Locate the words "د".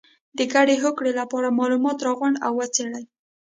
0.37-0.39